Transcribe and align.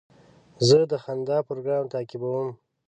زه 0.67 0.77
د 0.91 0.93
خندا 1.03 1.37
پروګرام 1.47 1.85
تعقیبوم. 1.93 2.49